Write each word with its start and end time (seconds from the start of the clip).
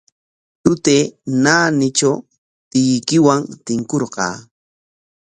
Tutay 0.63 1.01
naanitraw 1.43 2.17
tiyuykiwan 2.71 3.41
tinkurqaa. 3.65 4.35